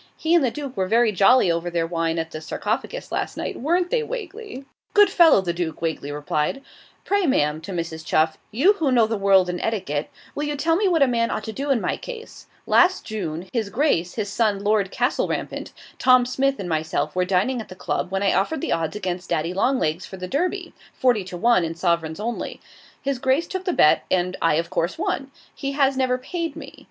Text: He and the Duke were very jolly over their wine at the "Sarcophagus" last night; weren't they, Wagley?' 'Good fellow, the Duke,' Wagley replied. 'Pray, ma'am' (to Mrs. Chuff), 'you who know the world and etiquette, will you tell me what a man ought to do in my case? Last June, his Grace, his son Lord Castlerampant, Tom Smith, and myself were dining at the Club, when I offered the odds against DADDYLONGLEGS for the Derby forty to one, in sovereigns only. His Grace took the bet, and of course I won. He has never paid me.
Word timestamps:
He 0.17 0.33
and 0.33 0.43
the 0.43 0.49
Duke 0.49 0.75
were 0.75 0.87
very 0.87 1.11
jolly 1.11 1.51
over 1.51 1.69
their 1.69 1.85
wine 1.85 2.17
at 2.17 2.31
the 2.31 2.41
"Sarcophagus" 2.41 3.11
last 3.11 3.37
night; 3.37 3.59
weren't 3.61 3.91
they, 3.91 4.01
Wagley?' 4.01 4.65
'Good 4.95 5.11
fellow, 5.11 5.41
the 5.41 5.53
Duke,' 5.53 5.79
Wagley 5.79 6.11
replied. 6.11 6.63
'Pray, 7.05 7.27
ma'am' 7.27 7.61
(to 7.61 7.71
Mrs. 7.71 8.03
Chuff), 8.03 8.39
'you 8.49 8.73
who 8.73 8.91
know 8.91 9.05
the 9.05 9.15
world 9.15 9.47
and 9.47 9.61
etiquette, 9.61 10.09
will 10.33 10.45
you 10.45 10.55
tell 10.55 10.75
me 10.75 10.87
what 10.87 11.03
a 11.03 11.07
man 11.07 11.29
ought 11.29 11.43
to 11.43 11.51
do 11.53 11.69
in 11.69 11.79
my 11.79 11.97
case? 11.97 12.47
Last 12.65 13.05
June, 13.05 13.47
his 13.53 13.69
Grace, 13.69 14.15
his 14.15 14.27
son 14.27 14.63
Lord 14.63 14.89
Castlerampant, 14.91 15.71
Tom 15.99 16.25
Smith, 16.25 16.57
and 16.57 16.67
myself 16.67 17.15
were 17.15 17.23
dining 17.23 17.61
at 17.61 17.69
the 17.69 17.75
Club, 17.75 18.09
when 18.09 18.23
I 18.23 18.33
offered 18.33 18.61
the 18.61 18.71
odds 18.71 18.95
against 18.95 19.29
DADDYLONGLEGS 19.29 20.07
for 20.07 20.17
the 20.17 20.27
Derby 20.27 20.73
forty 20.95 21.23
to 21.25 21.37
one, 21.37 21.63
in 21.63 21.75
sovereigns 21.75 22.19
only. 22.19 22.59
His 22.99 23.19
Grace 23.19 23.45
took 23.45 23.65
the 23.65 23.71
bet, 23.71 24.03
and 24.09 24.35
of 24.41 24.71
course 24.71 24.97
I 24.97 25.03
won. 25.03 25.31
He 25.53 25.73
has 25.73 25.95
never 25.95 26.17
paid 26.17 26.55
me. 26.55 26.79